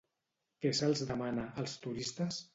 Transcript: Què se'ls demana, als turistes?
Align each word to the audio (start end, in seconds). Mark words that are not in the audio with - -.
Què 0.63 0.71
se'ls 0.79 1.03
demana, 1.11 1.45
als 1.65 1.77
turistes? 1.87 2.43